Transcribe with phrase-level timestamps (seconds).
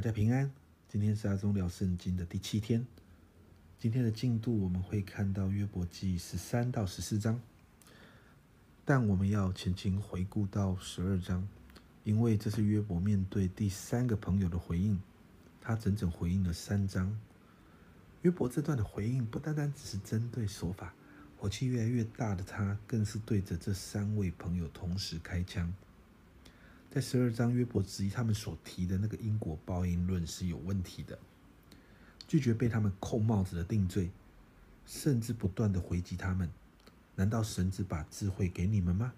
[0.00, 0.50] 大家平安。
[0.88, 2.86] 今天是阿忠聊圣经的第七天。
[3.78, 7.38] 今天的进度我们会看到约伯记十三到十四章，
[8.86, 11.46] 但我们要前情回顾到十二章，
[12.02, 14.98] 因为这是约伯面对第三个朋友的回应。
[15.60, 17.14] 他整整回应了三章。
[18.22, 20.94] 约伯这段的回应不单单只是针对手法，
[21.36, 25.70] 火气越来越大的他，更是对着这三位朋友同时开枪。
[26.90, 31.16] 在十二章，约伯质疑他们所提的那个因果报应论是有问题的，
[32.26, 34.10] 拒绝被他们扣帽子的定罪，
[34.84, 36.50] 甚至不断的回击他们。
[37.14, 39.12] 难道神只把智慧给你们吗？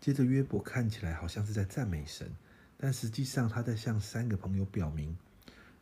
[0.00, 2.34] 接着，约伯看起来好像是在赞美神，
[2.76, 5.16] 但实际上他在向三个朋友表明：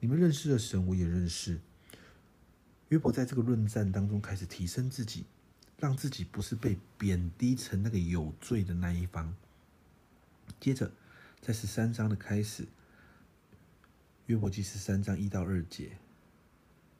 [0.00, 1.60] 你们认识的神，我也认识。
[2.88, 5.26] 约伯在这个论战当中开始提升自己，
[5.78, 9.36] 让自己不是被贬低成那个有罪的那一方。
[10.60, 10.90] 接着，
[11.40, 12.66] 在十三章的开始，
[14.26, 15.98] 约伯记十三章一到二节，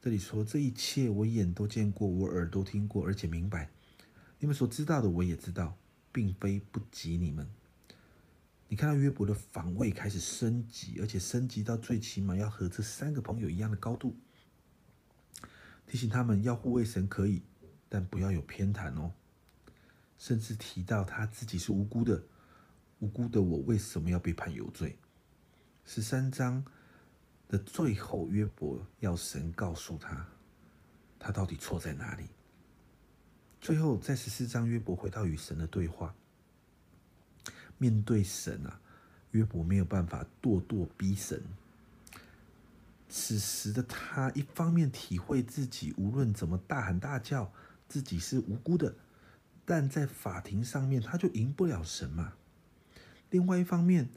[0.01, 3.69] 这里说：“这一切我眼都见过，我耳都听过，而且明白。
[4.39, 5.77] 你们所知道的，我也知道，
[6.13, 7.49] 并非不及你们。”
[8.69, 14.15] 你看到约伯的防卫开始升级，而且升级到最起码要和这三个朋友一样的高度，
[15.85, 17.41] 提醒他们要护卫神可以，
[17.89, 19.11] 但不要有偏袒哦。
[20.17, 22.23] 甚至提到他自己是无辜的。
[22.99, 24.97] 无辜的我为什么要被判有罪？
[25.85, 26.63] 十三章
[27.47, 30.27] 的最后，约伯要神告诉他，
[31.17, 32.25] 他到底错在哪里。
[33.61, 36.13] 最后，在十四章，约伯回到与神的对话，
[37.77, 38.79] 面对神啊，
[39.31, 41.41] 约伯没有办法咄咄逼神。
[43.07, 47.51] 此时的他，一方面体会自己无论怎么大喊大叫，
[47.87, 48.93] 自己是无辜的，
[49.65, 52.33] 但在法庭上面，他就赢不了神嘛。
[53.31, 54.09] 另外一方面，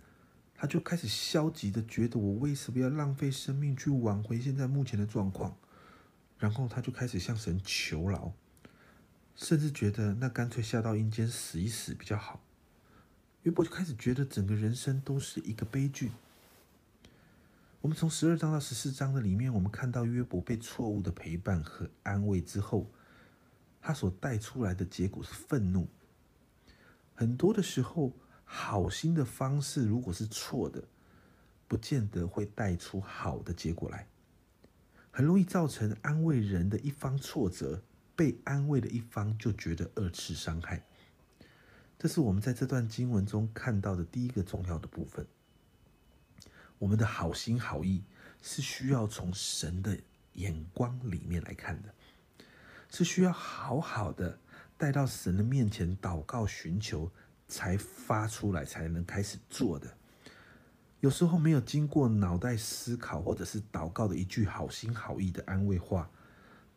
[0.54, 5.56] 他就开始消极的觉得我为什么要浪费生命去挽回现在目前的状况？
[6.38, 8.32] 然后他就开始向神求饶，
[9.34, 12.40] 甚至觉得那干脆下到阴间死一死比较好。
[13.42, 16.10] 约伯就开始觉得整个人生都是一个悲剧。
[17.82, 22.90] 我们从十二章到十四章的里面，我们看到约伯被错误的陪伴和安慰之后，
[23.80, 25.88] 他所带出来的结果是愤怒。
[27.14, 28.12] 很多的时候。
[28.54, 30.84] 好心的方式如果是错的，
[31.66, 34.06] 不见得会带出好的结果来，
[35.10, 37.82] 很容易造成安慰人的一方挫折，
[38.14, 40.84] 被安慰的一方就觉得二次伤害。
[41.98, 45.26] 这是我们在这段经文中看到的第一个重要的部分。
[46.78, 48.04] 我们的好心好意
[48.42, 49.98] 是需要从神的
[50.34, 51.94] 眼光里面来看的，
[52.90, 54.38] 是需要好好的
[54.76, 57.10] 带到神的面前祷告寻求。
[57.52, 59.86] 才发出来，才能开始做的。
[61.00, 66.08] 有时候没有经过脑袋思考，或者是祷告的一句好心好意的安慰话，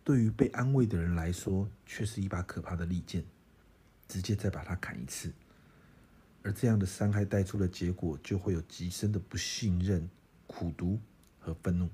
[0.03, 3.23] 对于被安慰的人来说，却是一把可怕的利剑，
[4.05, 5.31] 直接再把它砍一次。
[6.43, 10.09] 而这样的伤害带出的结果，就会有极深的不信任、
[10.45, 10.99] 苦读
[11.39, 11.87] 和愤怒。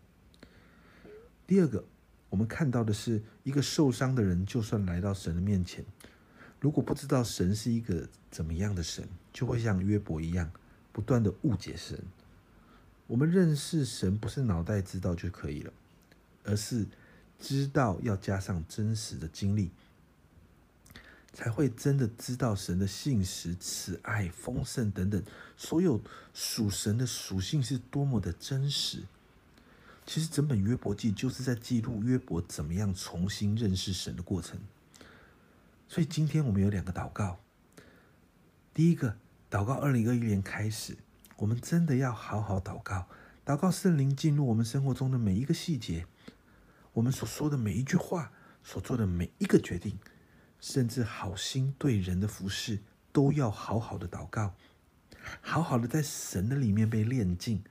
[1.46, 1.86] 第二个，
[2.30, 5.86] 我们看到的是一个受伤的人，就算来到神的面前。
[6.62, 10.50] 如果不知道神是一个怎么样的神，就会像约伯一样，
[10.94, 12.00] 不断的误解神。
[13.08, 15.74] 我们认识神不是脑袋知道就可以了，
[16.44, 16.86] 而是
[17.40, 19.72] 知道要加上真实的经历，
[21.34, 25.22] 才会真的知道神的信实、慈爱、丰盛等等，
[25.58, 26.00] 所有
[26.32, 29.02] 属神的属性是多么的真实。
[30.06, 34.60] 其实整本约伯记就是在记录约伯怎么样重新认识神的过程。
[35.91, 37.38] 所以今天我们有两个祷告。
[38.74, 39.18] 第一个
[39.50, 40.97] 祷告，二零二一年开始，
[41.35, 43.09] 我们真的要好好祷告，
[43.46, 46.06] 祷告圣灵进入我们生活中的每一个细节，
[46.94, 48.31] 我们所说的每一句话，
[48.63, 50.00] 所做的每一个决定，
[50.62, 52.79] 甚至好心对人的服侍，
[53.12, 54.53] 都要好好的祷告，
[55.41, 57.62] 好好的在神的里面被炼净，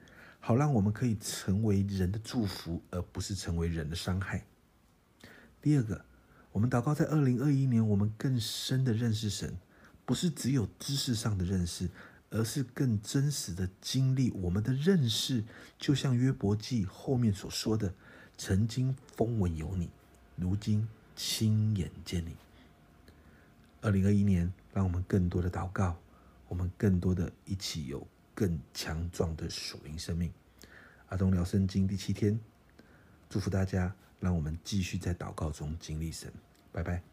[0.41, 4.44] 好让我们可以成为人的祝福，而不是成为人的伤害。
[5.62, 6.05] 第二个。
[6.52, 9.56] 我们祷告，在二零二一年，我们更深的认识神，
[10.05, 11.88] 不是只有知识上的认识，
[12.29, 14.32] 而是更真实的经历。
[14.32, 15.44] 我们的认识，
[15.79, 17.94] 就像约伯记后面所说的
[18.37, 19.91] ：“曾经风闻有你，
[20.35, 22.35] 如今亲眼见你。”
[23.81, 25.97] 二零二一年，让我们更多的祷告，
[26.49, 28.05] 我们更多的一起有
[28.35, 30.32] 更强壮的属灵生命。
[31.11, 32.41] 阿东聊圣经第七天，
[33.29, 33.94] 祝福大家。
[34.20, 36.32] 让我们继续在祷告中经历神，
[36.70, 37.10] 拜拜。